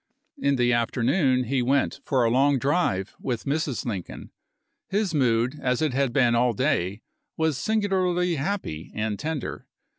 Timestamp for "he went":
1.43-1.99